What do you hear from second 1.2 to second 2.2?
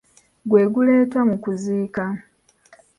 mu kuziika.